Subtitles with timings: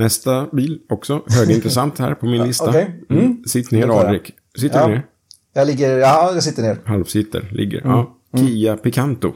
[0.00, 2.68] Nästa bil också, högintressant här på min lista.
[2.68, 3.00] okej.
[3.10, 3.24] Mm.
[3.24, 3.44] Mm.
[3.46, 3.88] Sitt ner.
[3.88, 4.32] Alrik.
[4.58, 4.86] Sitter Ja.
[4.86, 5.02] ner?
[5.54, 6.78] Jag ligger, ja, jag sitter ner.
[6.84, 7.80] Halvsitter, ligger.
[7.80, 7.90] Mm.
[7.90, 8.16] Ja.
[8.38, 9.32] Kia Picanto.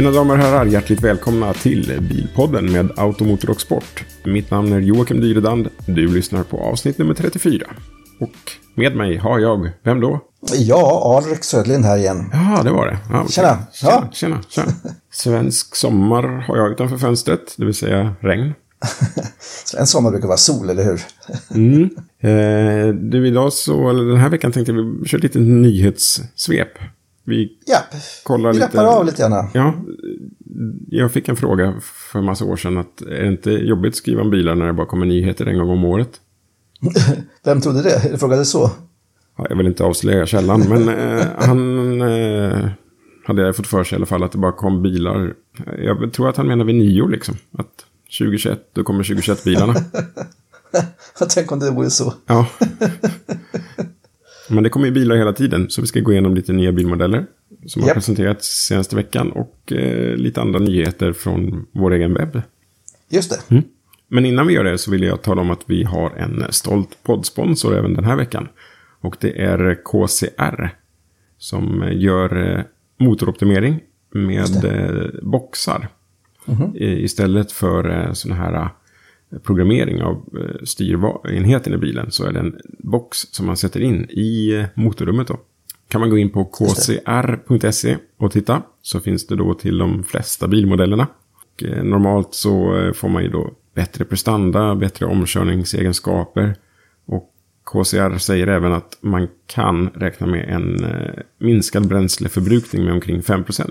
[0.00, 4.04] Mina damer och herrar, hjärtligt välkomna till Bilpodden med Automotor och Sport.
[4.24, 5.68] Mitt namn är Joakim Dyredand.
[5.86, 7.66] Du lyssnar på avsnitt nummer 34.
[8.20, 8.30] Och
[8.74, 10.20] med mig har jag, vem då?
[10.54, 12.30] Ja, Alrik Södlind här igen.
[12.32, 12.98] Ja, det var det.
[13.10, 13.32] Ja, okej.
[13.32, 13.58] Tjena.
[13.72, 14.08] Tjena, Ja.
[14.12, 14.72] tjena, tjena.
[15.12, 18.52] Svensk sommar har jag utanför fönstret, det vill säga regn.
[19.78, 21.00] En sommar brukar vara sol, eller hur?
[21.54, 21.90] Mm.
[22.22, 26.68] Eh, du, idag så, eller den här veckan tänkte vi köra lite nyhetssvep.
[27.30, 27.78] Vi Ja,
[28.24, 28.80] kollar vi lite.
[28.80, 29.48] av lite gärna.
[29.54, 29.74] Ja,
[30.88, 33.96] jag fick en fråga för en massa år sedan att är det inte jobbigt att
[33.96, 36.10] skriva om bilar när det bara kommer nyheter en gång om året?
[37.44, 38.04] Vem trodde det?
[38.04, 38.70] Eller frågade så?
[39.38, 42.68] Ja, jag vill inte avslöja källan, men eh, han eh,
[43.24, 45.34] hade jag fått för sig i alla fall att det bara kom bilar.
[45.78, 47.34] Jag tror att han menar vid nio liksom.
[47.58, 47.84] Att
[48.18, 49.74] 2021, då kommer 2021-bilarna.
[51.34, 52.14] Tänk om det vore så.
[52.26, 52.46] Ja.
[54.50, 57.26] Men det kommer ju bilar hela tiden, så vi ska gå igenom lite nya bilmodeller.
[57.66, 57.94] Som har Japp.
[57.94, 62.42] presenterats senaste veckan och eh, lite andra nyheter från vår egen webb.
[63.10, 63.62] Just det.
[64.08, 66.98] Men innan vi gör det så vill jag tala om att vi har en stolt
[67.02, 68.48] poddsponsor även den här veckan.
[69.00, 70.70] Och det är KCR.
[71.38, 72.64] Som gör eh,
[72.98, 73.80] motoroptimering
[74.14, 75.88] med eh, boxar.
[76.74, 78.68] I- Istället för sådana här eh,
[79.38, 84.06] programmering av eh, styrenheten i bilen så är det en box som man sätter in
[84.10, 85.28] i eh, motorrummet.
[85.28, 85.40] Då.
[85.88, 90.48] Kan man gå in på kcr.se och titta så finns det då till de flesta
[90.48, 91.06] bilmodellerna.
[91.34, 96.56] Och, eh, normalt så får man ju då bättre prestanda, bättre omkörningsegenskaper.
[97.06, 97.30] Och
[97.64, 100.86] KCR säger även att man kan räkna med en
[101.38, 103.70] minskad bränsleförbrukning med omkring 5%.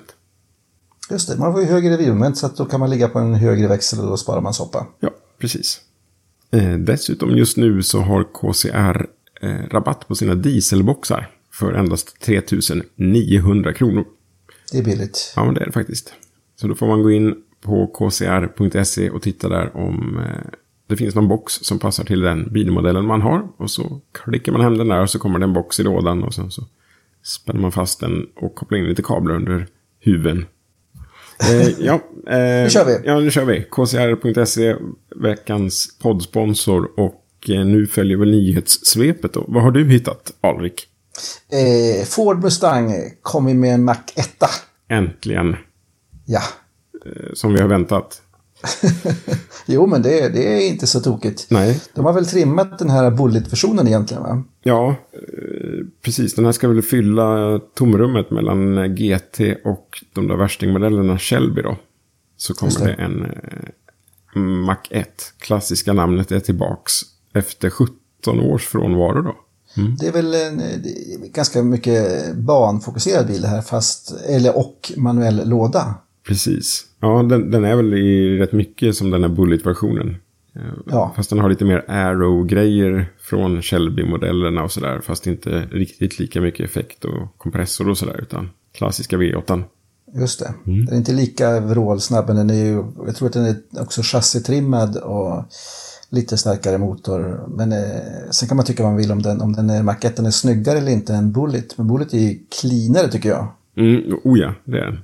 [1.11, 1.39] Just det.
[1.39, 3.99] Man får ju högre drivmoment så att då kan man ligga på en högre växel
[3.99, 4.87] och då sparar man soppa.
[4.99, 5.81] Ja, precis.
[6.51, 9.05] Eh, dessutom just nu så har KCR
[9.41, 14.05] eh, rabatt på sina dieselboxar för endast 3900 kronor.
[14.71, 15.33] Det är billigt.
[15.35, 16.13] Ja, men det är det faktiskt.
[16.55, 20.51] Så då får man gå in på kcr.se och titta där om eh,
[20.87, 23.47] det finns någon box som passar till den bilmodellen man har.
[23.57, 26.23] Och så klickar man hem den där och så kommer det en box i lådan
[26.23, 26.63] och sen så
[27.23, 29.67] spänner man fast den och kopplar in lite kablar under
[29.99, 30.45] huven.
[31.43, 31.93] Eh, ja,
[32.27, 32.99] eh, Nu kör vi.
[33.05, 33.63] Ja, nu kör vi.
[33.71, 34.75] KCR.se,
[35.15, 36.99] veckans poddsponsor.
[36.99, 39.45] Och eh, nu följer väl nyhetssvepet då.
[39.47, 40.87] Vad har du hittat, Alrik?
[41.51, 44.29] Eh, Ford Mustang kom in med en Mac 1.
[44.89, 45.55] Äntligen,
[46.25, 46.41] Ja.
[47.05, 48.21] eh, som vi har väntat.
[49.71, 51.45] Jo, men det, det är inte så tokigt.
[51.49, 54.43] Nej, De har väl trimmat den här Bullet-versionen egentligen, va?
[54.63, 56.35] Ja, eh, precis.
[56.35, 61.77] Den här ska väl fylla tomrummet mellan eh, GT och de där värstingmodellerna Shelby då.
[62.37, 62.85] Så kommer det.
[62.85, 62.93] det.
[62.93, 65.33] en eh, Mac 1.
[65.39, 66.93] Klassiska namnet är tillbaks
[67.33, 69.35] efter 17 års frånvaro då.
[69.99, 74.91] Det är väl en, det är ganska mycket banfokuserad bil det här, fast, eller och
[74.97, 75.95] manuell låda.
[76.27, 76.85] Precis.
[76.99, 80.15] Ja, den, den är väl i rätt mycket som den här Bullet-versionen.
[80.55, 81.13] Eh, Ja.
[81.15, 85.01] Fast den har lite mer Arrow-grejer från Shelby-modellerna och sådär.
[85.03, 88.19] Fast inte riktigt lika mycket effekt och kompressor och sådär.
[88.21, 89.63] Utan klassiska V8.
[90.15, 90.53] Just det.
[90.63, 94.01] Den är inte lika vrålsnabb, men den är ju, jag tror att den är också
[94.01, 95.43] chassitrimmad och
[96.09, 97.47] lite starkare motor.
[97.47, 97.79] Men eh,
[98.31, 100.77] sen kan man tycka vad man vill om den, om den är, 1 är snyggare
[100.77, 101.77] eller inte än Bullet.
[101.77, 103.47] Men Bullet är ju cleanare tycker jag.
[103.77, 104.99] Mm, oh ja, det är den.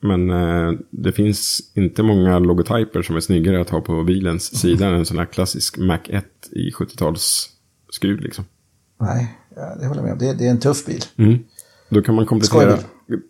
[0.00, 4.86] Men eh, det finns inte många logotyper som är snyggare att ha på bilens sida
[4.86, 8.44] än en sån här klassisk Mac 1 i 70-talsskruv liksom.
[9.00, 9.38] Nej,
[9.80, 10.18] det håller jag med om.
[10.18, 11.04] Det, det är en tuff bil.
[11.16, 11.38] Mm.
[11.88, 12.78] Då kan man komplettera.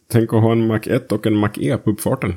[0.09, 2.35] Tänk att ha en Mac 1 och en Mac E på uppfarten.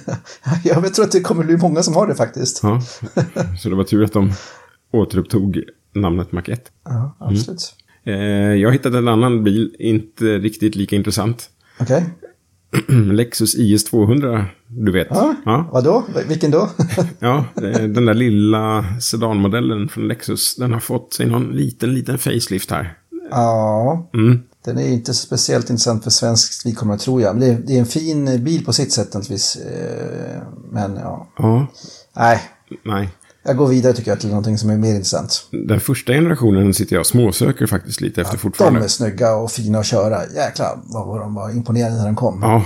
[0.64, 2.60] jag tror att det kommer bli många som har det faktiskt.
[2.62, 2.80] Ja.
[3.58, 4.32] Så det var tur att de
[4.92, 5.62] återupptog
[5.92, 6.72] namnet Mac 1.
[6.84, 7.74] Ja, absolut.
[8.04, 8.14] Eh,
[8.54, 11.50] jag hittade en annan bil, inte riktigt lika intressant.
[11.80, 12.04] Okej.
[13.12, 15.06] Lexus IS 200, du vet.
[15.10, 16.04] Ja, Ja, vadå?
[16.28, 16.70] Vilken då?
[17.18, 17.44] ja
[17.88, 20.56] den där lilla sedanmodellen från Lexus.
[20.56, 22.94] Den har fått sig någon liten, liten facelift här.
[23.30, 24.40] ja, Mm.
[24.64, 27.36] den är inte speciellt intressant för svenskt vidkommande tror jag.
[27.36, 29.56] Men det är, det är en fin bil på sitt sätt naturligtvis.
[29.56, 30.42] Eh,
[30.72, 31.66] Men ja, Ja,
[32.16, 32.40] nej.
[32.84, 33.08] nej.
[33.46, 35.48] Jag går vidare tycker jag till någonting som är mer intressant.
[35.50, 38.80] Den första generationen sitter jag och småsöker faktiskt lite efter De fortfarande.
[38.84, 40.18] är snygga och fina att köra.
[40.34, 42.38] Jäklar vad de var imponerande när de kom.
[42.42, 42.64] Ja,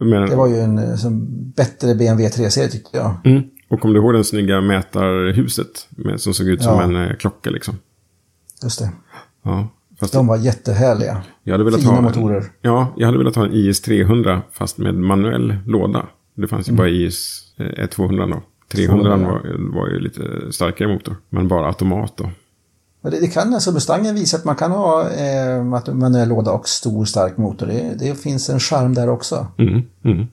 [0.00, 0.28] men...
[0.30, 1.26] Det var ju en eh, som
[1.56, 3.16] bättre BMW 3-serie tyckte jag.
[3.24, 3.42] Mm.
[3.70, 6.82] Och kom du ihåg den snygga mätarhuset med, som såg ut som Ja.
[6.82, 7.78] en eh, klocka liksom?
[8.62, 8.90] Just det.
[9.44, 9.68] Ja,
[10.00, 11.22] fast De var jättehärliga.
[11.44, 12.36] jag hade velat fina ha motorer.
[12.38, 16.06] En, ja, jag hade velat ha en IS 300 fast med manuell låda.
[16.36, 16.76] Det fanns ju Mm.
[16.76, 17.42] bara IS
[17.78, 18.42] eh, 200 då.
[18.68, 22.30] 300 var, var ju lite starkare motor, men bara automat då.
[23.02, 25.62] Det, det kan alltså Mustangen visa att man kan ha eh,
[25.92, 27.66] manuell låda och stor stark motor.
[27.66, 29.46] Det, det finns en charm där också.
[29.58, 30.26] Mm, mm.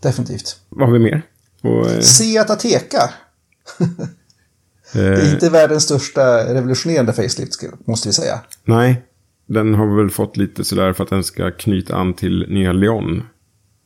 [0.00, 0.60] Definitivt.
[0.68, 1.22] Vad har vi mer?
[1.62, 3.10] Och, eh, Seat Ateca.
[4.92, 8.40] Det är eh, inte världens största revolutionerande facelift, måste vi säga.
[8.64, 9.02] nej,
[9.46, 13.22] den har väl fått lite sådär för att den ska knyta an till nya Leon.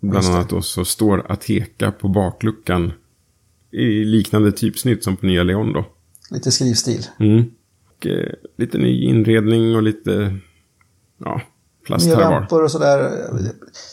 [0.00, 2.92] Bland annat då så står Ateca på bakluckan
[3.72, 5.86] i liknande typsnitt som på nya Leon då.
[6.30, 7.06] Lite skrivstil.
[7.20, 7.44] Mm.
[7.88, 10.36] Och, eh, lite ny inredning och lite
[11.24, 11.40] ja,
[11.86, 12.98] plast Nya här lampor och sådär.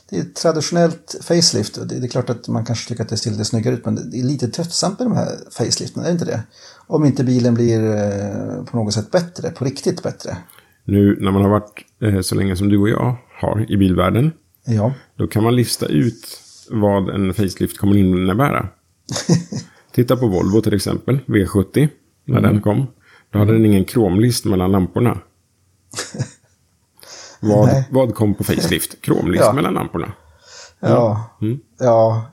[0.09, 1.89] Det är traditionellt facelift.
[1.89, 4.19] det är klart att man kanske tycker att det ser lite snyggare ut, men det
[4.19, 6.44] är lite tröttsamt med de här faceliften, är det inte det?
[6.88, 10.38] Om inte bilen blir eh, på något sätt bättre, på riktigt bättre.
[10.83, 14.31] Nu när man har varit eh, så länge som du och jag har i bilvärlden.
[14.65, 18.69] Ja, Då kan man lista ut vad en facelift kommer innebära.
[19.95, 21.89] Titta på Volvo till exempel, V70,
[22.25, 22.51] när Mm.
[22.54, 22.88] den kom.
[23.30, 25.18] Då hade den ingen kromlist mellan lamporna.
[27.39, 27.88] Vad, Nej.
[27.92, 29.01] vad kom på facelift?
[29.01, 29.54] Kromlist Ja.
[29.54, 30.12] mellan lamporna.
[30.80, 31.59] ja, Mm.
[31.80, 32.25] ja.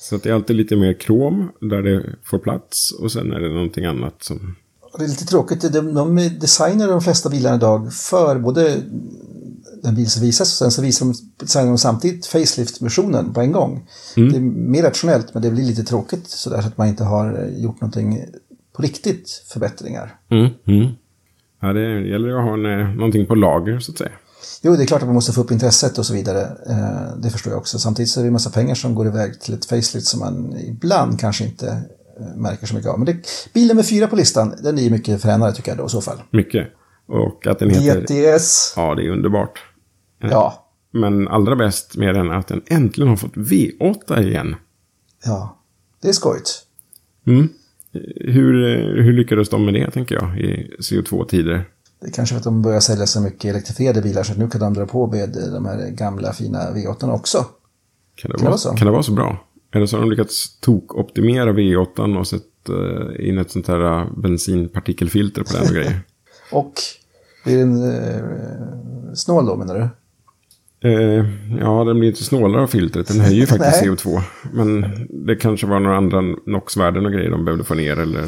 [0.00, 2.92] Så att det är alltid lite mer krom där det får plats.
[2.92, 4.56] Och sen är det någonting annat som...
[4.98, 5.72] Det är lite tråkigt.
[5.72, 8.82] De, de designar de flesta bilarna idag för både
[9.82, 13.88] den bil som visas och sen så visar de, de samtidigt facelift-versionen på en gång.
[14.14, 17.48] Det är mer rationellt men det blir lite tråkigt sådär så att man inte har
[17.56, 18.24] gjort någonting
[18.72, 20.14] på riktigt förbättringar.
[20.30, 20.50] Mm.
[20.66, 20.92] Mm.
[21.60, 24.12] Ja, det gäller att ha en, eh, någonting på lager så att säga.
[24.62, 26.40] Jo, det är klart att man måste få upp intresset och så vidare.
[26.68, 27.78] Eh, det förstår jag också.
[27.78, 30.56] Samtidigt så är det en massa pengar som går iväg till ett facelift som man
[30.56, 31.66] ibland kanske inte
[32.20, 32.98] eh, märker så mycket av.
[32.98, 33.16] Men det,
[33.54, 36.18] bil nummer fyra på listan, den är mycket fränare tycker jag då i så fall.
[36.30, 36.68] Mycket.
[37.06, 38.36] Och att den heter...
[38.36, 38.72] GTS.
[38.76, 39.64] Ja, det är underbart.
[40.20, 44.56] Ja, Men allra bäst med den är att den äntligen har fått V8 igen.
[45.24, 45.56] ja.
[46.02, 46.50] Det är skojigt.
[47.26, 47.48] Mm.
[48.20, 51.64] Hur, eh, hur lyckades de med det, tänker jag, i CO2-tider?
[52.00, 54.48] Det är kanske för att de börjar sälja så mycket elektrifierade bilar så att nu
[54.48, 57.46] kan de dra på med de här gamla fina V8 också.
[58.14, 58.68] Kan det, det vara, vara så?
[58.74, 59.46] kan det vara så bra?
[59.74, 64.06] Eller så har de lyckats tok-optimera V8 och sett eh, in ett sånt här eh,
[64.16, 66.00] bensinpartikelfilter på den och grejer.
[66.52, 66.72] Och
[67.44, 69.88] blir den eh, snål då menar du?
[70.82, 71.24] Eh,
[71.60, 73.08] ja, den blir inte snålare av filtret.
[73.08, 73.90] Den höjer ju faktiskt Nej.
[73.90, 74.20] CO2.
[74.52, 74.84] Men
[75.26, 77.96] det kanske var några andra NOx-värden och grejer de behövde få ner.
[77.98, 78.20] Eller,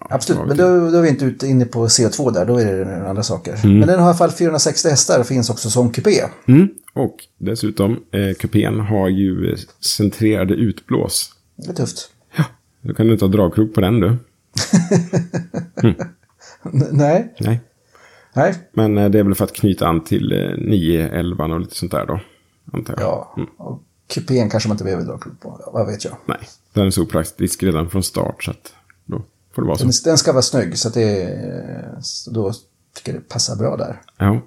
[0.00, 3.08] ja, Absolut, men då, då är vi inte inne på CO2 där, då är det
[3.08, 3.54] andra saker.
[3.64, 3.78] Mm.
[3.78, 6.20] Men den har i alla fall 460 hästar och finns också som kupé.
[6.48, 6.68] Mm.
[6.94, 9.56] Och dessutom, eh, kupén har ju
[9.96, 11.30] centrerade utblås.
[11.56, 12.10] Det är tufft.
[12.80, 14.16] Då kan du inte ha dragkrok på den du.
[15.82, 15.94] N-
[16.92, 17.60] nej, Nej.
[18.34, 18.54] Nej.
[18.72, 21.74] Men eh, det är väl för att knyta an till eh, 9, 11 och lite
[21.74, 22.20] sånt där då.
[22.72, 23.02] Antar jag.
[23.02, 23.82] Ja, och
[24.14, 26.16] kupén kanske man inte behöver dra klok på, vad vet jag.
[26.26, 26.38] Nej,
[26.72, 28.72] den är så praktisk redan från start så att
[29.04, 29.22] då
[29.54, 29.84] får det vara så.
[29.84, 32.52] Den, den ska vara snygg, så att det, så då
[32.96, 34.00] tycker jag det passar bra där.
[34.18, 34.40] Ja.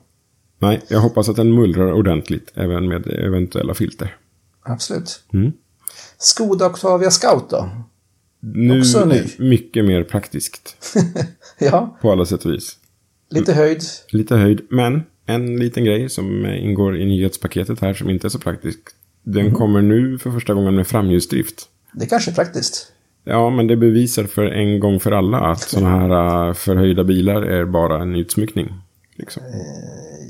[0.59, 4.15] Nej, jag hoppas att den mullrar ordentligt även med eventuella filter.
[4.63, 5.23] Absolut.
[5.33, 5.51] Mm.
[6.17, 7.69] Skoda Octavia Scout då?
[8.39, 9.23] Nu Också ny.
[9.39, 10.75] mycket mer praktiskt
[11.57, 12.77] ja, på alla sätt och vis.
[13.29, 13.81] Lite höjd.
[14.11, 18.29] Lite höjd, men en liten grej som eh, ingår i nyhetspaketet här som inte är
[18.29, 18.79] så praktisk.
[19.23, 19.55] Den Mhm.
[19.55, 21.65] kommer nu för första gången med framhjulsdrift.
[21.93, 22.91] Det kanske är praktiskt.
[23.23, 27.41] Ja, men det bevisar för en gång för alla att sådana här eh, förhöjda bilar
[27.41, 28.73] är bara en utsmyckning.
[29.15, 29.43] Liksom.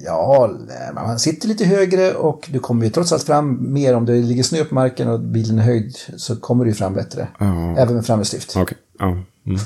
[0.06, 0.58] Ja,
[0.96, 4.44] man sitter lite högre och du kommer ju trots allt fram mer om det ligger
[4.44, 7.28] snö på marken och bilen är höjd så kommer du fram bättre.
[7.40, 7.76] Ja.
[7.78, 8.54] Även med framhjulsdrift.
[8.58, 9.18] Okej, ja.
[9.48, 9.60] Mm.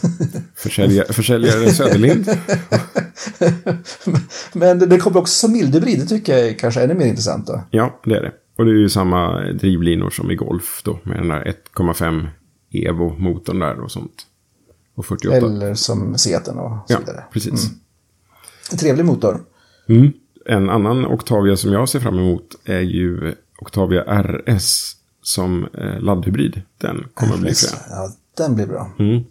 [0.55, 2.29] Försäljare, försäljare Söderlind.
[4.53, 7.63] Men det- kommer också som mildhybrid, det tycker jag är kanske ännu mer intressant då.
[7.71, 8.31] Ja, det är det.
[8.57, 10.99] Och det är ju samma drivlinor som i Golf då.
[11.03, 12.27] Med den där 1,5
[12.71, 14.25] Evo-motorn där och sånt.
[14.95, 15.37] Och 48.
[15.37, 17.23] Eller som Seaten och så ja, vidare.
[17.33, 17.69] precis.
[18.71, 19.39] En trevlig motor.
[19.89, 20.11] Mm.
[20.45, 26.61] En annan Octavia som jag ser fram emot är ju Octavia RS som eh, laddhybrid.
[26.77, 27.79] Den kommer att bli frän.
[27.89, 28.91] Ja, den blir bra.
[28.99, 29.23] Mm.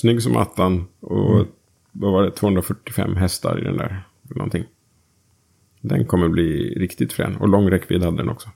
[0.00, 1.46] Snygg som attan och mm.
[1.92, 4.08] vad var det, 245 hästar i den där.
[4.22, 4.64] Någonting.
[5.80, 8.48] Den kommer bli riktigt frän och lång räckvidd hade den också.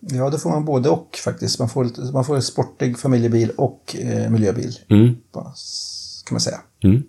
[0.00, 1.58] Ja, det får man både och faktiskt.
[1.58, 4.72] Man får, man får en sportig familjebil och eh, miljöbil.
[4.88, 5.16] Mm.
[6.24, 6.60] Kan man säga.
[6.84, 7.02] Mm.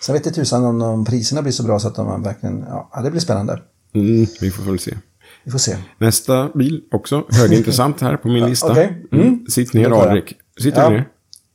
[0.00, 3.00] Sen vet jag tusan om, om priserna blir så bra så att de verkligen, ja,
[3.04, 3.62] det blir spännande.
[3.92, 4.96] Mm, vi får väl se.
[5.44, 5.76] Vi får se.
[5.98, 8.72] Nästa bil också, högintressant här på min lista.
[8.72, 8.88] okay.
[9.12, 9.26] mm.
[9.26, 9.46] Mm.
[9.46, 10.34] Sitt ner Adrik.
[10.60, 10.90] Sitter ja.
[10.90, 11.08] ner?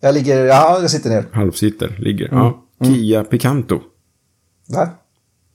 [0.07, 1.25] Jag ligger, ja jag sitter ner.
[1.31, 2.29] Halvsitter, ligger.
[2.31, 2.63] Ja.
[2.81, 2.95] Mm.
[2.95, 3.81] Kia Picanto.
[4.67, 4.89] Va?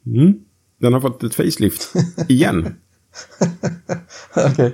[0.06, 0.34] Mm.
[0.80, 1.92] Den har fått ett facelift.
[2.28, 2.74] Igen.
[4.36, 4.52] Okej.
[4.52, 4.72] Okay.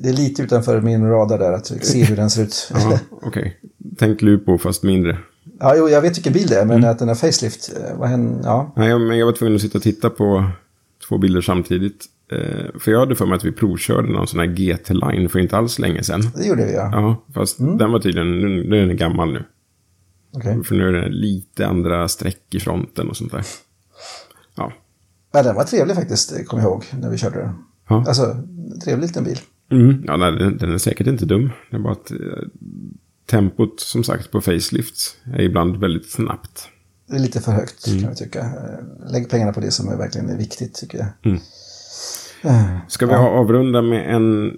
[0.00, 2.72] Det är lite utanför min radar där att se hur den ser ut.
[3.10, 3.28] Okej.
[3.28, 3.52] Okay.
[3.98, 5.18] Tänk Lupo fast mindre.
[5.60, 6.90] Ja, jo, jag vet vilken bil det är, men mm.
[6.90, 8.72] att den har facelift, eh, vad hen, ja.
[8.76, 10.50] Nej, men jag var tvungen att sitta och titta på
[11.08, 12.06] två bilder samtidigt.
[12.30, 15.56] Eh, för jag hade för mig att vi provkörde någon sån här GT-line för inte
[15.56, 16.22] alls länge sedan.
[16.36, 16.90] Det gjorde vi, ja.
[16.92, 17.78] Ja, fast mm.
[17.78, 19.44] den var tydligen, nu, nu är den gammal nu.
[20.32, 20.62] Okay.
[20.62, 23.46] För nu är det lite andra streck i fronten och sånt där.
[24.54, 24.72] Ja.
[25.32, 27.54] Men den var trevlig faktiskt, kommer jag ihåg, när vi körde den.
[27.88, 28.04] Ja.
[28.08, 28.36] Alltså,
[28.84, 29.38] trevlig liten bil.
[29.70, 30.04] Mm.
[30.06, 31.50] Ja, nej, den, den, är säkert inte dum.
[31.70, 32.18] Det är bara att eh,
[33.30, 36.68] tempot, som sagt, på facelifts är ibland väldigt snabbt.
[37.06, 38.00] Det är lite för högt, mm.
[38.00, 38.40] kan jag tycka.
[38.40, 41.08] Eh, lägg pengarna på det som är verkligen är viktigt, tycker jag.
[41.22, 41.40] Mm.
[42.88, 43.28] Ska vi ja.
[43.28, 44.56] avrunda med en...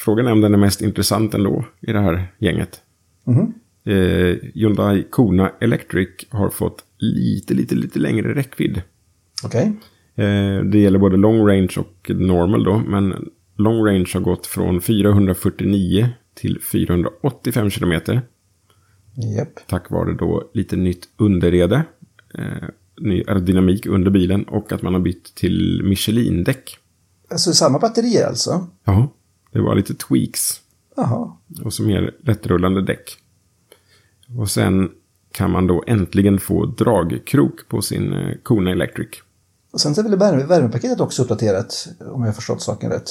[0.00, 2.80] Frågan är om den är mest intressant ändå i det här gänget.
[3.26, 3.52] Mm.
[3.84, 8.82] Eh, Hyundai Kona Electric har fått lite, lite, lite längre räckvidd.
[9.44, 9.72] Okej.
[10.14, 10.26] Okay.
[10.26, 12.78] Eh, det gäller både long range och normal då.
[12.78, 18.22] Men long range har gått från 449 till 485 kilometer.
[19.36, 19.66] Yep.
[19.66, 21.84] Tack vare då lite nytt underrede.
[22.34, 22.68] Eh,
[23.00, 26.78] ny aerodynamik under bilen och att man har bytt till Michelin-däck.
[27.30, 28.66] Alltså samma batterier alltså?
[28.84, 29.08] Ja,
[29.52, 30.60] det var lite tweaks.
[30.96, 31.32] Jaha.
[31.64, 33.16] Och så mer lättrullande däck.
[34.38, 34.90] Och sen
[35.32, 39.08] kan man då äntligen få dragkrok på sin eh, Kona Electric.
[39.72, 43.10] Och sen är väl värme, värmepaketet också uppdaterat, om jag har förstått saken rätt?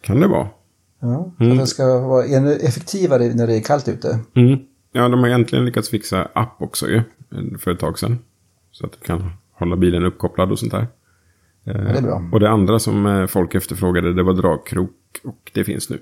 [0.00, 0.48] Kan det vara.
[1.00, 1.56] Ja, mm.
[1.56, 4.18] den ska vara ännu effektivare när det är kallt ute.
[4.34, 4.58] Mm.
[4.92, 7.02] Ja, de har egentligen lyckats fixa app också ju,
[7.58, 8.18] för ett tag sedan.
[8.78, 10.86] Så att du kan hålla bilen uppkopplad och sånt där.
[11.64, 12.28] Ja, det är bra.
[12.32, 15.98] Och det andra som eh, folk efterfrågade, det var dragkrok och det finns nu.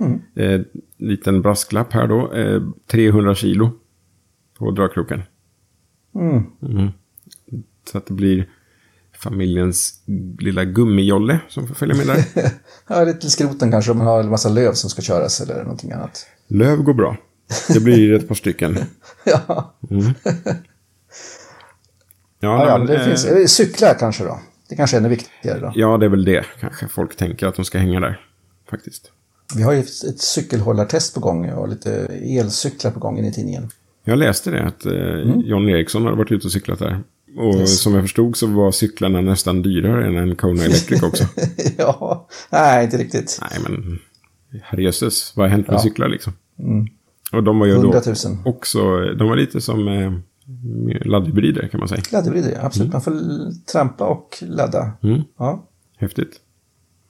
[0.00, 0.20] Mm.
[0.34, 0.60] Eh,
[0.96, 3.70] liten brasklapp här då, eh, 300 kilo
[4.58, 5.22] på dragkroken.
[6.14, 6.42] Mm.
[6.62, 6.90] Mm.
[7.90, 8.48] Så att det blir
[9.12, 10.02] familjens
[10.38, 12.24] lilla gummijolle som får följa med där.
[12.88, 15.62] ja, lite till skroten kanske om man har en massa löv som ska köras eller
[15.62, 16.26] någonting annat.
[16.46, 17.16] Löv går bra.
[17.68, 18.78] Det blir ett par stycken.
[19.24, 19.74] ja.
[19.90, 20.14] Mm.
[22.40, 23.52] Ja, ja, men, det äh, finns.
[23.52, 24.40] Cyklar kanske då?
[24.68, 25.72] Det kanske är ännu viktigare då?
[25.74, 26.44] Ja, det är väl det.
[26.60, 28.20] Kanske folk tänker att de ska hänga där.
[28.70, 29.12] Faktiskt.
[29.56, 31.92] Vi har ju ett cykelhållartest på gång och lite
[32.22, 33.70] elcyklar på gång i tidningen.
[34.04, 35.40] Jag läste det, att eh, mm.
[35.40, 37.02] John Eriksson hade varit ute och cyklat där.
[37.36, 37.80] Och yes.
[37.80, 41.24] som jag förstod så var cyklarna nästan dyrare än en Kona Electric också.
[41.78, 43.40] ja, nej, inte riktigt.
[43.40, 43.98] Nej, men
[44.62, 45.80] herrejösses, vad har hänt med ja.
[45.80, 46.32] cyklar liksom?
[46.58, 46.86] Mm.
[47.32, 48.14] Och de var ju 100 000.
[48.44, 50.12] då också, de var lite som eh,
[51.04, 52.02] laddhybrider kan man säga.
[52.12, 52.86] Laddhybrider, absolut.
[52.86, 52.92] Mm.
[52.92, 54.92] Man får trampa och ladda.
[55.02, 55.22] Mm.
[55.38, 55.64] Ja.
[55.96, 56.40] Häftigt.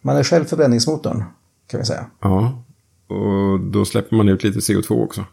[0.00, 1.24] Man är själv förbränningsmotorn,
[1.66, 2.06] kan vi säga.
[2.20, 2.64] Ja,
[3.06, 5.24] och då släpper man ut lite CO2 också.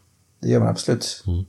[0.41, 1.23] Det gör man absolut.
[1.27, 1.45] Mm.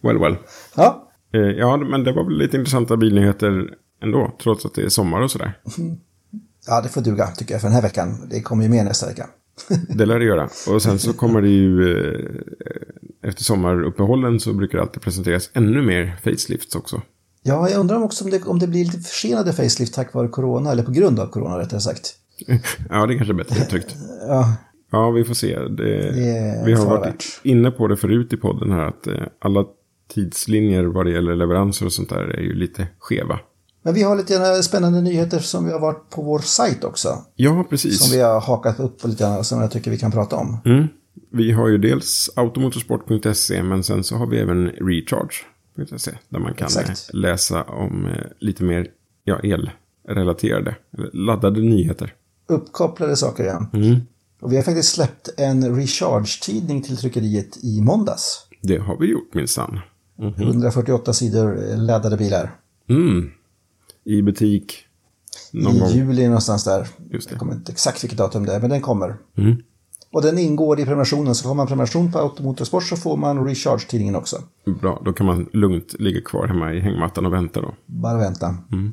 [0.00, 0.36] well, well.
[0.76, 1.08] Ja.
[1.32, 5.20] Eh, ja, men det var väl lite intressanta bilnyheter ändå, trots att det är sommar
[5.20, 5.58] och sådär.
[6.66, 8.28] Ja, det får duga tycker jag för den här veckan.
[8.30, 9.26] Det kommer ju mer nästa vecka.
[9.68, 10.48] Det lär det göra.
[10.68, 15.82] Och sen så kommer det ju, eh, efter sommaruppehållen så brukar det alltid presenteras ännu
[15.82, 17.02] mer facelifts också.
[17.42, 20.72] Ja, jag undrar också om det, om det blir lite försenade facelift tack vare corona,
[20.72, 22.14] eller på grund av corona rättare sagt.
[22.90, 23.96] ja, det är kanske är bättre uttryckt.
[24.28, 24.56] ja.
[24.92, 25.58] Ja, vi får se.
[25.58, 29.64] Det, det vi har varit inne på det förut i podden här att eh, alla
[30.14, 33.38] tidslinjer vad det gäller leveranser och sånt där är ju lite skeva.
[33.82, 37.24] Men vi har lite spännande nyheter som vi har varit på vår sajt också.
[37.34, 38.00] Ja, precis.
[38.00, 40.58] Som vi har hakat upp på lite grann som jag tycker vi kan prata om.
[40.64, 40.88] Mm.
[41.32, 46.10] Vi har ju dels automotorsport.se men sen så har vi även recharge.se.
[46.28, 47.10] Där man kan Exakt.
[47.12, 48.86] läsa om eh, lite mer
[49.24, 49.40] ja,
[50.08, 50.76] elrelaterade,
[51.12, 52.14] laddade nyheter.
[52.48, 53.66] Uppkopplade saker, ja.
[53.72, 54.00] Mm.
[54.40, 58.46] Och vi har faktiskt släppt en recharge-tidning till tryckeriet i måndags.
[58.62, 59.80] Det har vi gjort minsann.
[60.18, 60.42] Mm -hmm.
[60.42, 62.50] 148 sidor laddade bilar.
[62.88, 63.30] Mm.
[64.04, 64.86] I butik.
[65.52, 65.88] Någon I gång.
[65.88, 66.88] juli någonstans där.
[67.10, 67.32] Just det.
[67.32, 69.16] Jag kommer inte exakt vilket datum det är, men den kommer.
[69.36, 69.56] Mm.
[70.12, 74.16] Och den ingår i prenumerationen, så får man prenumeration på Automotorsport så får man Recharge-tidningen
[74.16, 74.36] också.
[74.80, 77.74] Bra, då kan man lugnt ligga kvar hemma i hängmattan och vänta då.
[77.86, 78.56] Bara vänta.
[78.72, 78.92] Mm.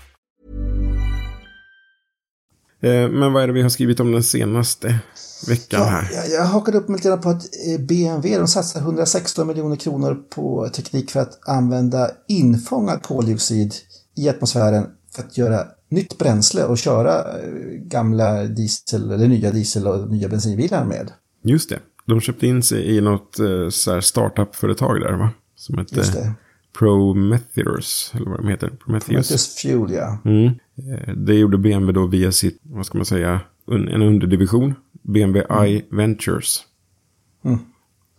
[2.81, 4.99] Eh, men vad är det vi har skrivit om den senaste
[5.47, 6.09] veckan Ja, här?
[6.13, 10.15] jag, jag hakade upp mig lite på att eh, BMW de satsar 116 miljoner kronor
[10.35, 13.73] på teknik för att använda infångad koldioxid
[14.17, 14.85] i atmosfären
[15.15, 17.49] för att göra nytt bränsle och köra eh,
[17.83, 21.11] gamla diesel eller nya diesel och nya bensinbilar med.
[21.43, 21.79] Just det.
[22.05, 25.29] De köpte in sig i något så här startup-företag där va?
[25.55, 26.33] Som Just heter det.
[26.79, 28.11] Prometheus.
[28.15, 28.67] Eller vad de heter.
[28.69, 29.07] Prometheus.
[29.27, 30.17] Prometheus Fuel, ja.
[30.25, 30.45] Mm.
[30.45, 33.39] Eh, Det gjorde BMW då via sitt, vad ska man säga,
[33.71, 34.73] en underdivision.
[35.03, 36.59] BMW i Ventures.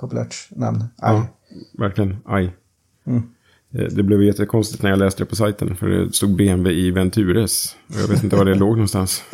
[0.01, 0.85] Populärt namn.
[0.97, 1.23] Ja, Aj.
[1.79, 2.45] verkligen i.
[2.45, 5.77] Eh, Det blev jättekonstigt när jag läste det på sajten.
[5.77, 7.77] För det stod BMW i Ventures.
[7.89, 9.23] Och jag vet inte var det låg någonstans.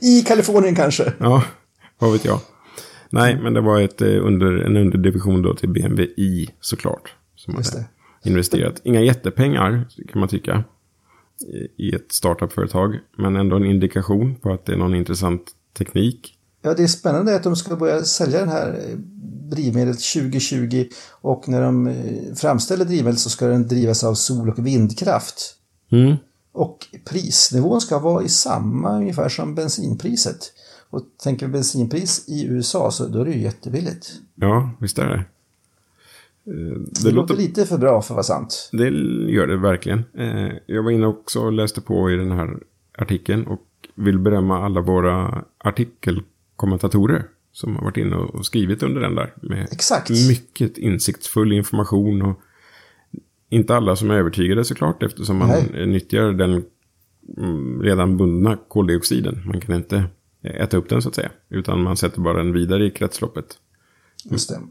[0.00, 1.12] I Kalifornien kanske.
[1.18, 1.44] Ja,
[1.98, 2.40] vad vet jag.
[3.14, 7.14] Nej, men det var ett, eh, under, en underdivision då till BMW i såklart.
[7.36, 7.86] Som Just hade
[8.22, 8.28] det.
[8.28, 8.80] investerat.
[8.84, 10.64] Inga jättepengar kan man tycka.
[11.78, 12.98] i- I ett startup-företag.
[13.18, 15.42] Men ändå en indikation på att det är någon intressant
[15.78, 16.38] teknik.
[16.62, 18.96] Ja, det är spännande att de ska börja sälja den här eh,
[19.50, 20.84] drivmedlet 2020
[21.20, 25.54] och när de eh, framställer drivmedel så ska den drivas av sol och vindkraft.
[25.92, 26.16] Mm.
[26.52, 26.78] Och
[27.10, 30.52] prisnivån ska vara i samma ungefär som bensinpriset.
[30.94, 34.12] Och tänker vi bensinpris i USA så då är det ju jättebilligt.
[34.34, 35.24] Ja, visst är det.
[36.52, 38.68] Eh, Det, låter lite för bra för att vara sant.
[38.72, 38.88] Det
[39.32, 40.04] gör det verkligen.
[40.14, 42.58] Eh, Jag var inne också och läste på i den här
[42.98, 43.60] artikeln och
[43.94, 49.34] vill berömma alla våra artikelkommentatorer som har varit inne och skrivit under den där.
[49.42, 50.10] Med Exakt.
[50.10, 52.40] mycket insiktsfull information och
[53.48, 55.86] inte alla som är övertygade såklart eftersom man Nej.
[55.86, 56.64] nyttjar den
[57.38, 59.42] mm, redan bundna koldioxiden.
[59.46, 60.04] Man kan inte
[60.44, 61.30] äta upp den så att säga.
[61.48, 63.58] Utan man sätter bara den vidare i kretsloppet.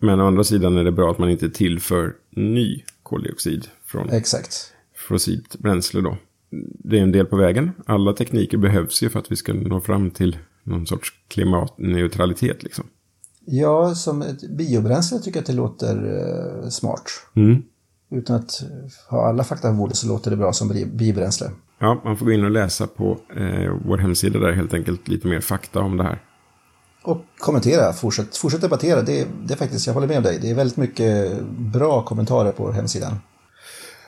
[0.02, 4.74] Men å andra sidan är det bra att man inte tillför ny koldioxid från Exakt.
[5.08, 6.18] fossilt bränsle då.
[6.60, 7.72] Det är en del på vägen.
[7.86, 12.86] Alla tekniker behövs ju för att vi ska nå fram till någon sorts klimatneutralitet liksom.
[13.46, 15.96] Ja, som ett biobränsle tycker jag att det låter
[16.64, 17.12] eh, smart.
[17.36, 17.64] Mm.
[18.14, 18.64] Utan att
[19.10, 21.48] ha alla fakta på bordet så låter det bra som bi- biobränsle.
[21.80, 25.28] Ja, man får gå in och läsa på eh, vår hemsida där helt enkelt lite
[25.28, 26.22] mer fakta om det här.
[27.04, 29.02] Och kommentera, fortsätt, fortsätt debattera.
[29.02, 30.40] Det, det är faktiskt, jag håller med dig.
[30.42, 31.42] Det är väldigt mycket
[31.74, 33.14] bra kommentarer på hemsidan.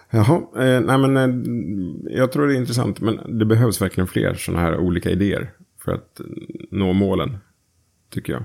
[0.09, 4.33] Jaha, eh, nej men eh, jag tror det är intressant men det behövs verkligen fler
[4.33, 5.51] sådana här olika idéer
[5.85, 6.21] för att
[6.71, 7.37] nå målen,
[8.13, 8.43] tycker jag.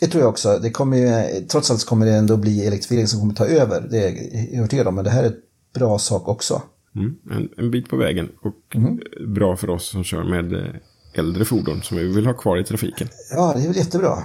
[0.00, 0.58] Det tror jag också.
[0.62, 3.88] Det kommer ju, trots allt kommer det ändå bli elektrifiering som kommer ta över.
[3.90, 4.10] Det är
[4.52, 4.94] jag övertygad om.
[4.94, 5.40] Men det här är ett
[5.74, 6.62] bra sak också.
[6.94, 10.80] Mm, en, en bit på vägen och eh, bra för oss som kör med
[11.14, 13.08] äldre fordon som vi vill ha kvar i trafiken.
[13.30, 14.18] Ja, det är väl jättebra.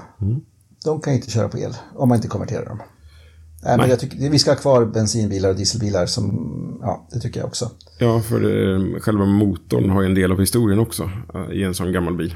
[0.85, 2.79] De kan inte köra på el om man inte konverterar dem.
[3.63, 7.39] Nej, men jag tycker, vi ska ha kvar bensinbilar och dieselbilar som, ja, det tycker
[7.39, 7.71] jag också.
[7.99, 11.73] Ja, för eh, själva motorn har ju en del av historien också eh, i en
[11.73, 12.35] sån gammal bil.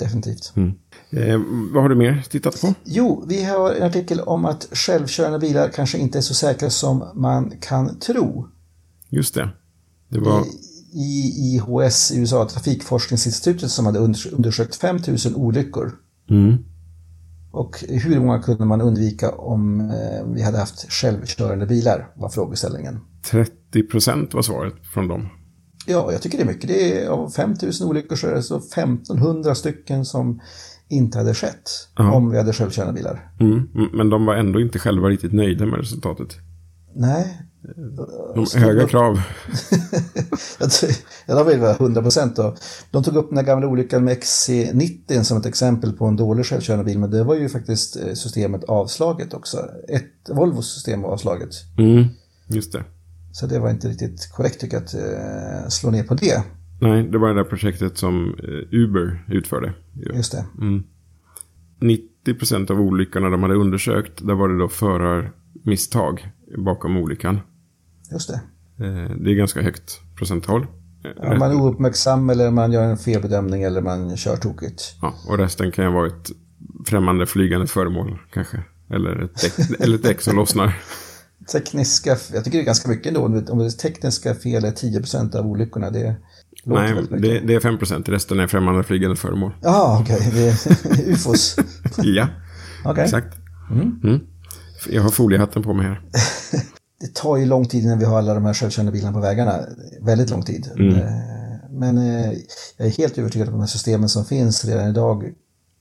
[0.00, 0.52] Definitivt.
[1.10, 1.40] Eh,
[1.72, 2.74] vad har du mer tittat på?
[2.84, 7.04] Jo, vi har en artikel om att självkörande bilar kanske inte är så säkra som
[7.14, 8.48] man kan tro.
[9.08, 9.48] Just det.
[10.08, 10.44] Det var...
[10.92, 15.92] I IHS i USA, Trafikforskningsinstitutet, som hade under- undersökt 5000 olyckor.
[16.30, 16.56] Mm.
[17.52, 23.00] Och hur många kunde man undvika om eh, vi hade haft självkörande bilar, var frågeställningen.
[23.30, 25.28] 30 procent var svaret från dem.
[25.86, 26.68] Ja, jag tycker det är mycket.
[26.68, 30.40] Det är, av 5000 olyckor så är det så 1500 stycken som
[30.88, 31.70] inte hade skett
[32.12, 33.30] om vi hade självkörande bilar.
[33.40, 33.68] Mm.
[33.74, 36.28] mm, Men de var ändå inte själva riktigt nöjda med resultatet.
[36.94, 37.42] Nej,
[38.34, 39.20] De höga krav.
[40.60, 40.90] Jag tror-
[41.26, 42.38] Ja, det var väl 100 procent.
[42.90, 46.46] De tog upp den här gamla olyckan med XC90 som ett exempel på en dålig
[46.46, 46.98] självkörande bil.
[46.98, 49.58] Men det var ju faktiskt eh, systemet avslaget också.
[49.88, 51.50] Ett Volvos system var avslaget.
[51.78, 52.04] Mm.
[52.48, 52.84] Just det.
[53.36, 56.42] Så det var inte riktigt korrekt tycker jag att eh, slå ner på det.
[56.80, 59.74] Nej, det var det där projektet som eh, Uber utförde.
[60.14, 60.44] Just det.
[60.60, 60.82] Mm.
[62.26, 67.40] 90% av olyckorna de hade undersökt, där var det då förarmisstag bakom olyckan.
[68.12, 68.40] Just det.
[68.84, 70.66] Eh, det är ganska högt procenttal.
[71.22, 74.96] Ja, man är ouppmärksam eller man gör en felbedömning eller man kör tokigt.
[75.02, 76.30] Ja, och resten kan ju vara ett
[76.86, 78.62] främmande flygande föremål kanske.
[78.90, 80.76] Eller ett däck, eller ett däck som lossnar.
[81.52, 83.24] Tekniska, jag tycker det är ganska mycket ändå.
[83.52, 86.16] Om det tekniska fel är 10% av olyckorna, det
[86.64, 88.10] Nej, det, det är 5%.
[88.10, 89.52] Resten är främmande flygande föremål.
[89.62, 90.30] Ja, okej.
[90.34, 91.56] Det är ufos.
[91.96, 92.28] ja,
[92.84, 93.04] Okej.
[93.04, 93.36] exakt.
[93.70, 94.20] Mm.
[94.90, 96.00] Jag har foliehatten på mig här.
[97.00, 99.60] Det tar ju lång tid innan vi har alla de här självkörande bilarna på vägarna.
[100.02, 100.70] Väldigt lång tid.
[100.78, 101.04] Eh,
[101.70, 102.32] Men eh,
[102.76, 105.32] jag är helt övertygad om att de här systemen som finns redan idag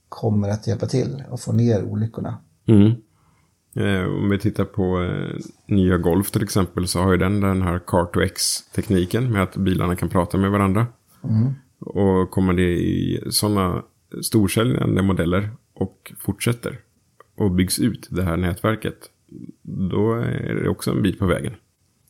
[0.10, 2.38] kommer att hjälpa till att få ner olyckorna.
[3.75, 4.03] Mm.
[4.03, 5.35] Eh, om vi tittar på eh,
[5.67, 10.09] nya Golf till exempel så har ju den den här Car2X-tekniken med att bilarna kan
[10.09, 10.88] prata med varandra.
[11.79, 13.83] Och kommer det i sådana
[14.21, 16.79] storsäljande modeller och fortsätter
[17.38, 18.97] och byggs ut det här nätverket,
[19.61, 21.53] då är det också en bit på vägen.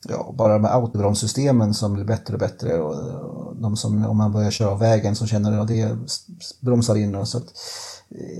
[0.09, 4.51] Ja, bara med autobromssystemen som blir bättre och bättre och de som, om man börjar
[4.51, 5.97] köra av vägen som känner att det
[6.61, 7.53] bromsar in och så att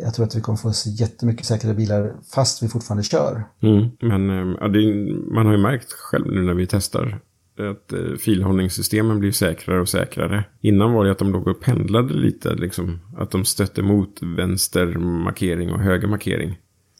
[0.03, 3.43] jag tror att vi kommer få se jättemycket säkrare bilar fast vi fortfarande kör.
[3.61, 3.89] Mm.
[4.01, 7.19] Men eh, ja, det är, man har ju märkt själv nu när vi testar
[7.59, 10.45] att eh, filhållningssystemen blir säkrare och säkrare.
[10.61, 14.85] Innan var det att de låg och pendlade lite, liksom, att de stötte mot vänster
[14.97, 16.57] markering och höger markering.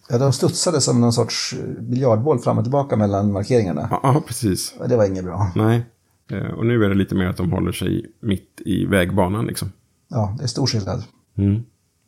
[0.09, 3.87] Ja, de studsade som någon sorts biljardboll fram och tillbaka mellan markeringarna.
[3.91, 4.75] Ja, precis.
[4.89, 5.51] Det var inget bra.
[5.55, 5.85] Nej.
[6.31, 9.71] Eh, Och nu är det lite mer att de håller sig mitt i vägbanan liksom.
[10.09, 11.03] Ja, det är stor skillnad.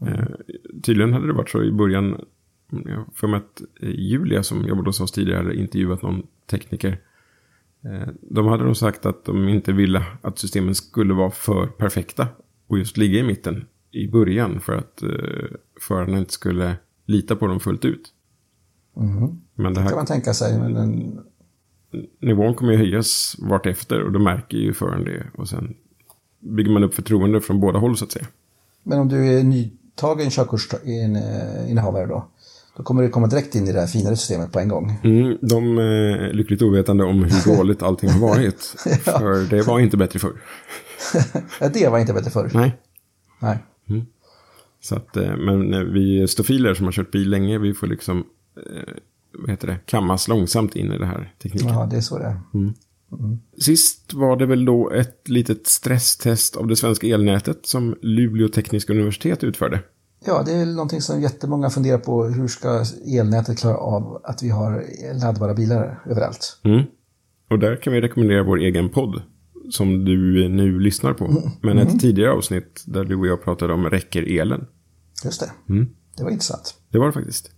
[0.01, 0.25] Eh,
[0.83, 2.25] tydligen hade det varit så i början.
[2.69, 7.01] Jag för mig att eh, Julia som jobbade hos oss tidigare hade intervjuat någon tekniker.
[7.83, 12.27] Eh, de hade nog sagt att de inte ville att systemen skulle vara för perfekta.
[12.67, 15.03] Och just ligga i mitten i början för att
[15.81, 18.13] förarna inte skulle lita på dem fullt ut.
[19.55, 20.59] Men det kan här man tänka sig.
[20.59, 21.19] Men den,
[22.19, 25.27] nivån kommer ju höjas vart efter och då märker ju föraren det.
[25.33, 25.75] Och sen
[26.39, 28.27] bygger man upp förtroende från båda håll så att säga.
[28.83, 29.43] men om du är
[29.97, 32.27] nytagen körkortsinnehavare då?
[32.77, 34.99] Då kommer du komma direkt in i det här finare systemet på en gång.
[35.03, 38.61] Mm, de är lyckligt ovetande om hur dåligt allting har varit.
[39.03, 40.41] För det var inte bättre förr.
[41.59, 42.51] Ja, det var inte bättre förr.
[42.53, 42.77] Nej.
[43.39, 43.57] Nej.
[44.81, 48.17] Så att, eh, men eh, vi stofiler som har kört bil länge, vi får liksom,
[48.57, 48.93] eh,
[49.33, 51.69] vad heter det, kammas långsamt in i det här tekniken.
[51.69, 52.39] Ja, det är så det är.
[53.59, 58.93] Sist var det väl då ett litet stresstest av det svenska elnätet som Luleå tekniska
[58.93, 59.79] universitet utförde.
[60.25, 62.23] Ja, det är någonting som jättemånga funderar på.
[62.23, 62.83] Hur ska
[63.19, 64.85] elnätet klara av att vi har
[65.21, 66.59] laddbara bilar överallt?
[66.63, 66.83] Mm.
[67.49, 69.21] Och där kan vi rekommendera vår egen podd.
[69.69, 71.51] Som du nu lyssnar på.
[71.61, 74.65] Men ett tidigare avsnitt där du och jag pratade om räcker elen.
[75.23, 75.51] Just det.
[76.17, 76.75] Det var intressant.
[76.91, 77.51] Det var det faktiskt.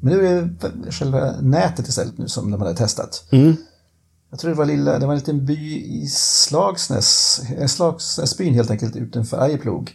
[0.00, 3.28] Men nu är det själva nätet istället nu som de hade testat.
[4.30, 8.70] Jag tror det var, lilla, det var en liten by i Slagsnäs, eh, Slagsnäsbyn helt
[8.70, 9.92] enkelt utanför Arjeplog.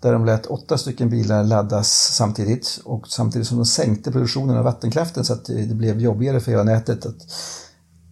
[0.00, 4.64] Där de lät åtta stycken bilar laddas samtidigt och samtidigt som de sänkte produktionen av
[4.64, 7.16] vattenkraften så att det blev jobbigare för hela nätet att,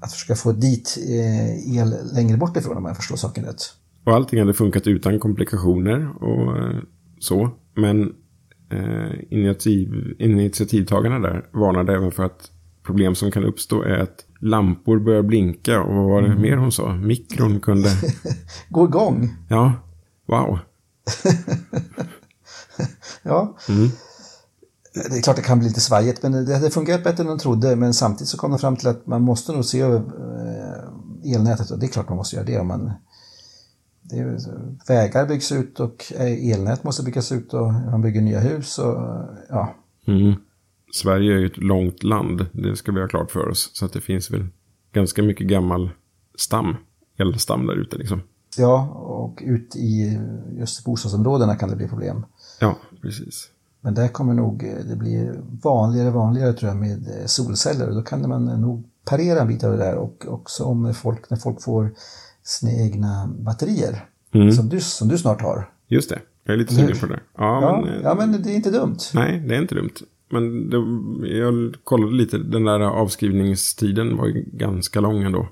[0.01, 3.63] att försöka få dit eh, el längre bort ifrån om jag förstår saken rätt.
[4.05, 6.81] Och allting hade funkat utan komplikationer och eh,
[7.19, 7.51] så.
[7.75, 8.03] Men
[8.71, 12.51] eh, initiativ, initiativtagarna där varnade även för att
[12.87, 15.83] problem som kan uppstå är att lampor börjar blinka.
[15.83, 16.95] Och vad var det mer hon sa?
[16.95, 17.89] Mikron kunde...
[18.69, 19.35] Gå igång!
[19.49, 19.73] Ja,
[20.27, 20.59] wow.
[23.23, 23.57] Ja.
[24.95, 27.39] Det är klart det kan bli lite svajigt, men det hade fungerat bättre än de
[27.39, 27.77] trodde.
[27.77, 31.71] Men samtidigt så kom de fram till att man måste nog se över eh, elnätet.
[31.71, 32.59] Och det är klart man måste göra det.
[32.59, 32.93] Om man,
[34.03, 34.39] det är,
[34.89, 38.79] vägar byggs ut och eh, elnät måste byggas ut och man bygger nya hus.
[38.79, 38.97] Och,
[39.49, 39.75] ja.
[40.07, 40.35] Mm.
[40.97, 43.71] Sverige är ju ett långt land, det ska vi ha klart för oss.
[43.73, 44.47] Så att det finns väl
[44.93, 45.91] ganska mycket gammal
[46.39, 46.77] stam,
[47.17, 48.23] elstam där ute liksom.
[48.59, 50.21] ja, och ut i
[50.59, 52.27] just bostadsområdena kan det bli problem.
[52.61, 53.51] Ja, precis.
[53.81, 55.33] Men där kommer nog det bli
[55.63, 57.91] vanligare och vanligare tror jag med solceller.
[57.91, 61.37] Då kan man nog parera en bit av det där och också om folk, när
[61.37, 61.95] folk får
[62.43, 64.05] sina egna batterier.
[64.57, 65.71] Som, du, som du snart har.
[65.89, 67.21] Just det, jag är lite sugen på det.
[67.37, 68.99] Ja, Ja, men, eh, ja, men det är inte dumt.
[69.15, 69.95] Nej, det är inte dumt.
[70.31, 70.77] Men det,
[71.37, 75.49] jag kollade lite, den där avskrivningstiden var ju ganska lång ändå.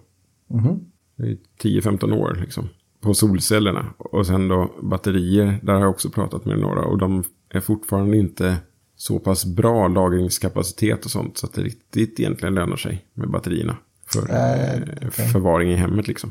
[1.16, 2.68] Är 10-15 år liksom.
[3.00, 3.86] På solcellerna.
[3.98, 6.84] Och sen då batterier, där har jag också pratat med några.
[6.84, 8.56] Och de är fortfarande inte
[8.96, 11.38] så pass bra lagringskapacitet och sånt.
[11.38, 13.76] Så att det riktigt egentligen lönar sig med batterierna.
[14.06, 15.10] för Eh, eh, okej.
[15.28, 16.30] förvaring i hemmet liksom.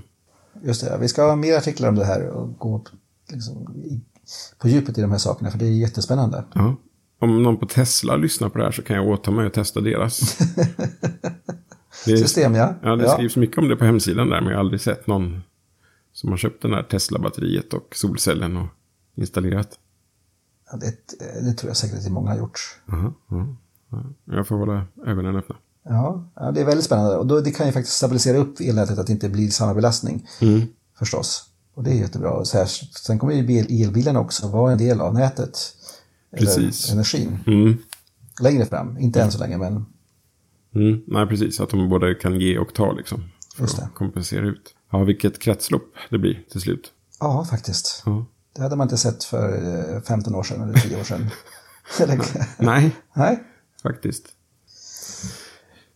[0.63, 2.84] Just det, vi ska ha mer artiklar om det här och gå
[3.32, 3.67] liksom,
[4.58, 6.43] på djupet i de här sakerna, för det är jättespännande.
[6.53, 6.75] Ja.
[7.23, 9.81] Om någon på Tesla lyssnar på det här så kan jag åta mig att testa
[9.81, 10.38] deras.
[12.05, 12.75] Det, System, ja.
[12.83, 13.13] ja, det Ja.
[13.13, 15.41] skrivs mycket om det på hemsidan där, men jag har aldrig sett någon
[16.13, 18.67] som har köpt den där Tesla-batteriet och solcellen och
[19.15, 19.69] installerat.
[20.71, 20.95] Ja, det,
[21.41, 22.59] det tror jag säkert att många har gjort.
[22.91, 23.55] Aha, ja,
[23.91, 24.03] ja.
[24.36, 25.55] Jag får hålla ögonen öppna.
[25.83, 27.17] Ja, ja, det är väldigt spännande.
[27.17, 30.27] Och då, det kan ju faktiskt stabilisera upp elnätet att det inte blir samma belastning.
[30.99, 31.45] Förstås.
[31.73, 32.45] Och det är jättebra.
[32.45, 32.65] Så här,
[33.05, 35.57] sen kommer ju bil, elbilen också vara en del av nätet.
[36.38, 36.86] Precis.
[36.86, 37.39] Eller energin.
[37.48, 37.78] Mm.
[38.41, 38.98] Längre fram.
[38.98, 39.86] Inte än så länge, men
[40.76, 41.02] Mm.
[41.08, 41.60] Nej, precis.
[41.60, 43.24] Att de både kan ge och ta liksom.
[43.56, 43.84] För Just det.
[43.84, 44.76] att kompensera ut.
[44.91, 46.91] Ja, vilket kretslopp det blir till slut.
[47.19, 48.04] ja, faktiskt.
[48.06, 48.26] Ja.
[48.56, 49.50] Det hade man inte sett för
[49.96, 51.30] eh, 15 år sedan eller 10 år sedan.
[52.58, 53.43] Nej, Nej,
[53.84, 54.26] faktiskt.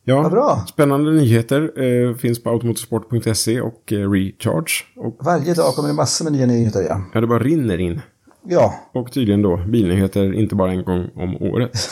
[0.03, 0.65] Ja, bra.
[0.69, 4.71] spännande nyheter eh, finns på automotorsport.se och eh, Recharge.
[4.95, 6.81] Och varje dag kommer det massor med nya nyheter.
[6.89, 8.01] Ja, ja, det bara rinner in.
[8.43, 8.73] Ja.
[8.93, 11.89] Och tydligen då bilnyheter inte bara en gång om året.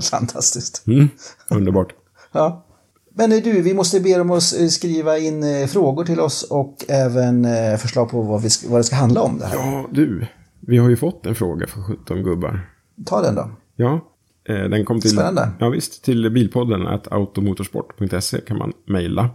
[0.10, 0.86] fantastiskt.
[0.86, 1.08] Mm.
[1.50, 1.92] Underbart.
[2.34, 2.66] Ja.
[3.14, 6.84] Men du, vi måste be dem att eh, skriva in eh, frågor till oss och
[6.88, 9.56] även eh, förslag på vad, vi vad det ska handla om det här.
[9.56, 10.26] Ja, du.
[10.60, 12.60] Vi har ju fått en fråga för 17 gubbar.
[13.06, 13.50] Ta den då.
[13.76, 14.00] Ja,
[14.44, 15.10] den kom till...
[15.10, 15.48] Spännande.
[15.58, 16.04] Ja, visst.
[16.04, 19.30] Till bilpodden att automotorsport.se kan man mejla.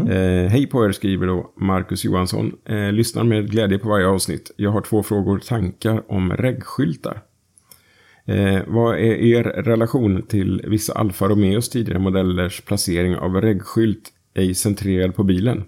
[0.00, 2.52] Eh, hej på er, skriver då Marcus Johansson.
[2.64, 4.50] Eh, lyssnar med glädje på varje avsnitt.
[4.56, 7.22] Jag har två frågor, tankar om regskyltar.
[8.24, 14.54] Eh, vad är er relation till vissa Alfa Romeos tidigare modellers placering av regskylt ej
[14.54, 15.64] centrerad på bilen?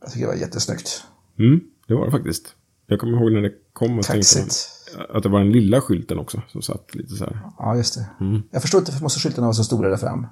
[0.00, 1.04] Jag tycker det var jättesnyggt.
[1.38, 2.54] Mm, det var det faktiskt.
[2.86, 4.68] Jag kommer ihåg när det kom och tänkte Kaxigt.
[4.96, 7.38] man, att det var den lilla skylten också som satt lite så här.
[7.58, 8.06] Ja, just det.
[8.20, 8.42] Mm.
[8.50, 10.26] Jag förstår inte varför måste skyltarna vara så stora där fram.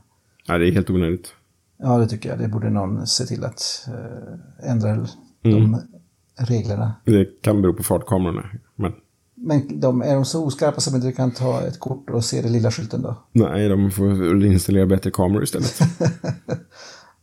[0.48, 1.34] Nej, det är helt onödigt.
[1.78, 2.38] Ja, det tycker jag.
[2.38, 5.06] Det borde någon se till att eh, ändra Mm.
[5.72, 5.80] de
[6.38, 6.94] reglerna.
[7.04, 8.44] Det kan bero på fartkamerorna.
[8.76, 8.92] Men
[9.36, 12.52] Men de, är de så oskarpa som inte kan ta ett kort och se den
[12.52, 13.16] lilla skylten då?
[13.32, 15.78] nej, de får installera bättre kameror istället.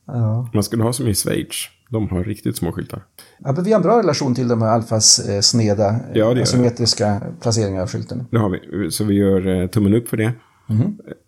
[0.06, 0.50] Ja.
[0.54, 1.68] Man skulle ha som i Schweiz.
[1.90, 3.04] De har riktigt små skyltar.
[3.40, 7.22] ja men vi har en bra relation till de här Alfas eh, sneda, Ja, asymmetriska
[7.42, 8.26] placeringar av skylten.
[8.32, 8.92] Det har vi.
[8.92, 10.34] Så vi gör eh, tummen upp för det.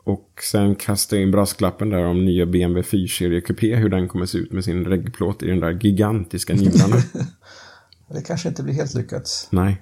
[0.04, 3.76] Och sen kastar jag in brasklappen där om nya BMW 4-serie Coupé.
[3.76, 6.96] Hur den kommer se ut med sin reggplåt i den där gigantiska njurarna.
[8.14, 9.48] Det kanske inte blir helt lyckat.
[9.52, 9.82] nej.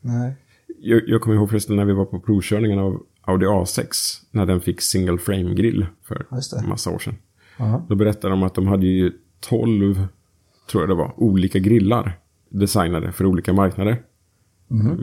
[0.00, 0.34] Nej.
[0.78, 3.84] Jag, jag kommer ihåg förresten när vi var på provkörningen av Audi A6.
[4.30, 6.26] När den fick single frame grill för
[6.62, 7.14] en massa år sedan.
[7.58, 7.86] Ja.
[7.88, 10.06] Då berättade de att de hade ju 12,
[10.70, 14.02] tror jag det var, olika grillar designade för olika marknader.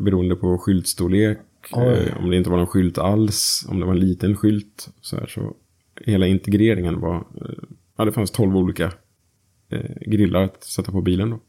[0.03, 1.37] Beroende på skyltstorlek.
[1.73, 4.89] Eh, om det inte var någon skylt alls, om det var en liten skylt.
[5.01, 5.53] Så, här, så
[6.05, 7.63] hela integreringen var, eh,
[7.97, 8.91] ja det fanns 12 olika
[9.69, 11.39] eh, grillar att sätta på bilen då.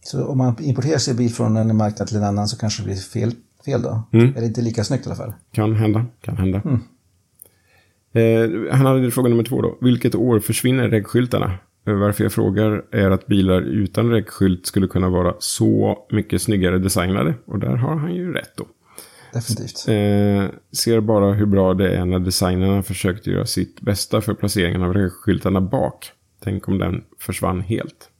[0.00, 2.86] Så om man importerar sin bil från en marknad till en annan så kanske det
[2.86, 3.32] blir fel,
[3.64, 4.02] fel då?
[4.12, 4.36] Mm.
[4.36, 5.32] Är det inte lika snyggt i alla fall?
[5.52, 6.62] Kan hända, kan hända.
[8.12, 9.78] Eh, han hade fråga nummer två då.
[9.80, 11.58] Vilket år försvinner reggskyltarna?
[11.86, 16.78] Eh, Varför jag frågar är att bilar utan reggskylt skulle kunna vara så mycket snyggare
[16.78, 17.34] designade.
[17.44, 18.66] Och där har han ju rätt då.
[19.32, 19.88] Definitivt.
[19.88, 24.82] Eh, ser bara hur bra det är när designerna försökte göra sitt bästa för placeringen
[24.82, 26.12] av reggskyltarna bak.
[26.44, 28.10] Tänk om den försvann helt.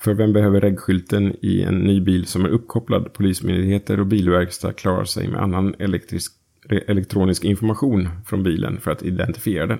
[0.00, 3.12] För vem behöver reggskylten i en ny bil som är uppkopplad?
[3.12, 6.32] Polismyndigheter och bilverkstad klarar sig med annan elektrisk,
[6.68, 9.78] elektronisk information från bilen för att identifiera den.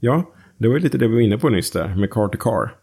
[0.00, 2.38] Ja, det var ju lite det vi var inne på nyss där med car to
[2.38, 2.76] car.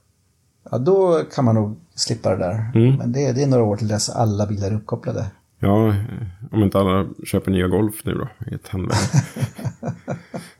[0.72, 2.72] Ja, då kan man nog slippa det där.
[2.76, 2.96] Mm.
[2.96, 5.26] Men det, det är några år till dess alla bilar är uppkopplade.
[5.64, 5.96] Ja,
[6.52, 9.10] om inte alla köper nya Golf nu då, i ett handverk.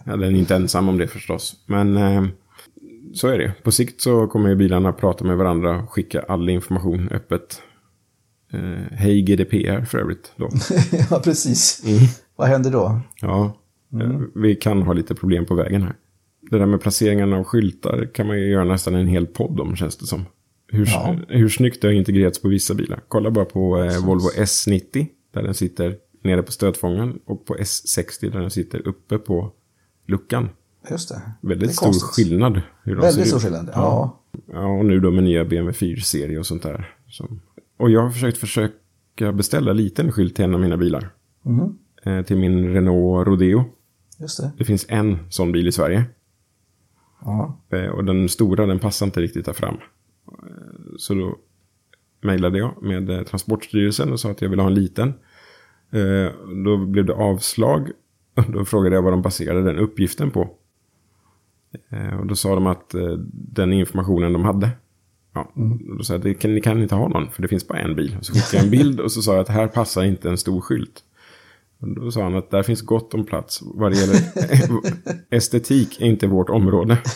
[0.04, 1.56] ja, den är inte ensam om det förstås.
[1.66, 2.26] Men eh,
[3.14, 3.54] så är det.
[3.64, 7.62] På sikt så kommer ju bilarna prata med varandra och skicka all information öppet.
[8.54, 10.50] Eh, hej GDPR för övrigt då.
[11.10, 11.84] ja, precis.
[11.86, 12.00] Mm.
[12.36, 13.00] Vad händer då?
[13.22, 13.58] Ja,
[14.02, 15.96] eh, vi kan ha lite problem på vägen här.
[16.52, 19.76] Det där med placeringen av skyltar kan man ju göra nästan en hel podd om
[19.76, 20.26] känns det som.
[20.74, 21.16] Hur, Ja.
[21.28, 23.02] hur snyggt det har integrerats på vissa bilar.
[23.08, 28.32] Kolla bara på eh, Volvo S90 där den sitter nere på stötfångaren och på S60
[28.32, 29.52] där den sitter uppe på
[30.08, 30.50] luckan.
[30.90, 31.22] Just det.
[31.42, 32.10] Väldigt Det stor konstigt.
[32.28, 32.62] skillnad.
[32.84, 33.70] Väldigt stor skillnad.
[33.74, 34.18] Ja.
[34.52, 36.96] Ja, och nu då med nya BMW 4-serie och sånt där.
[37.08, 37.42] Som...
[37.78, 41.10] Och jag har försökt försöka beställa liten skylt till en av mina bilar.
[41.44, 41.78] Mhm.
[42.04, 43.64] Eh, till min Renault Rodeo.
[44.20, 44.52] Just det.
[44.58, 46.04] Det finns en sån bil i Sverige.
[47.22, 47.60] Ja.
[47.70, 49.78] Eh, Och den stora den passar inte riktigt där fram.
[50.28, 51.38] Eh, Så då
[52.22, 55.14] mejlade jag med eh, Transportstyrelsen och sa att jag ville ha en liten.
[55.92, 56.32] Eh,
[56.66, 57.90] Då blev det avslag.
[58.48, 60.50] Då frågade jag vad de baserade den uppgiften på.
[62.20, 62.96] Och då sa de att
[63.32, 64.70] den informationen de hade.
[65.34, 65.98] Ja, Mm.
[65.98, 68.16] då sa jag, kan, ni kan inte ha någon, för det finns bara en bil.
[68.20, 70.38] Och så skickade jag en bild och så sa jag att här passar inte en
[70.38, 71.04] stor skylt.
[71.80, 73.60] Då sa han att där finns gott om plats.
[73.62, 74.16] Vad det gäller
[75.36, 76.98] estetik är inte vårt område.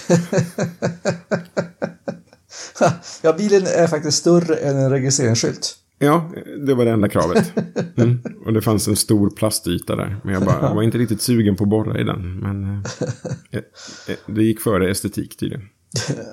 [3.21, 5.75] Ja, bilen är faktiskt större än en registreringsskylt.
[5.99, 6.31] Ja,
[6.65, 7.51] det var det enda kravet.
[7.97, 8.19] Mm.
[8.45, 10.17] Och det fanns en stor plastyta där.
[10.23, 12.39] Men jag, bara, jag var inte riktigt sugen på att borra i den.
[12.39, 12.81] Men eh,
[14.07, 15.63] eh, det gick före estetik tydligen.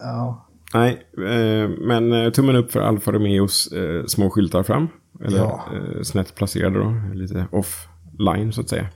[0.02, 4.88] Ja, Nej, eh, men eh, tummen upp för Alfa Romeos eh, små skyltar fram.
[5.24, 5.64] Eller Ja.
[5.74, 6.94] eh, snett placerade då.
[7.14, 8.86] Lite off-line så att säga.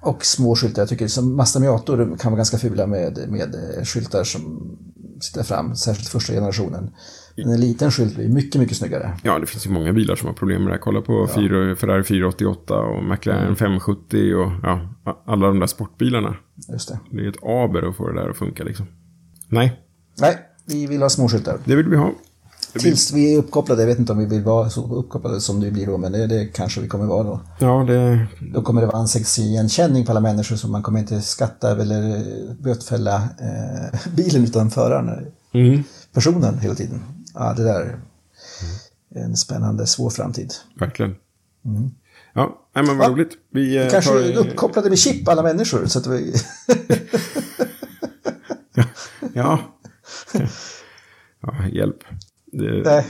[0.00, 0.82] och små skyltar.
[0.82, 4.76] Jag tycker som Mazda Miato kan vara ganska fula med, med eh, skyltar som
[5.24, 6.90] sitter fram, särskilt första generationen.
[7.36, 9.16] Men en liten skylt blir mycket, mycket snyggare.
[9.22, 10.74] Ja, det finns ju många bilar som har problem med det.
[10.74, 10.80] här.
[10.80, 14.80] Kolla på fyra, Ferrari 488 och McLaren 570 och ja,
[15.26, 16.36] alla de där sportbilarna.
[16.72, 16.98] Just det.
[17.10, 18.86] Det är ett aber att få det där att funka liksom.
[19.48, 19.80] Nej,
[20.20, 21.58] Nej, vi vill ha små skyltar.
[21.64, 22.12] det vill vi ha.
[22.74, 23.82] Det blir- Tills vi är uppkopplade.
[23.82, 26.26] Jag vet inte om vi vill vara så uppkopplade som du blir då, men det,
[26.26, 27.40] det kanske vi kommer vara då.
[27.58, 31.70] Ja, det, Då kommer det vara ansiktsigenkänning på alla människor så man kommer inte skatta
[31.82, 35.82] eller eh, bötfälla eh, bilen utan föraren, mm,
[36.12, 37.02] personen hela tiden.
[37.34, 37.98] Ja, det där
[39.14, 40.52] är en spännande, svår framtid.
[40.80, 41.14] verkligen.
[42.34, 43.12] Ja, nej, men vad Ja.
[43.12, 43.30] roligt.
[43.52, 44.36] Vi eh, Kanske tar...
[44.36, 45.86] uppkopplade med chip alla människor.
[45.86, 46.34] Så att vi...
[49.32, 49.58] Ja.
[51.40, 51.98] ja, hjälp.
[52.58, 53.06] Det, Nej.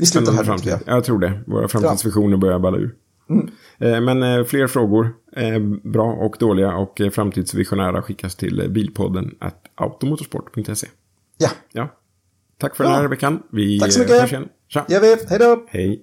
[0.00, 0.44] Vi slutar här.
[0.44, 0.72] framtid.
[0.78, 1.04] tycker jag.
[1.04, 1.40] Tror det.
[1.46, 2.94] Våra framtidsvisioner börjar balla ur.
[3.30, 3.48] Mm.
[3.78, 8.68] Eh, Men eh, fler frågor, eh, bra och dåliga och eh, framtidsvisionära skickas till eh,
[8.68, 10.86] bilpodden at automotorsport.se.
[11.38, 11.88] Ja, Ja.
[12.58, 12.92] Tack för Bra.
[12.92, 13.42] den här veckan.
[13.52, 14.20] Vi Tack så eh, mycket.
[14.20, 14.48] hörs igen.
[14.68, 14.84] Tja.
[14.88, 15.16] gör vi.
[15.28, 15.66] Hej då!
[15.68, 16.02] Hej.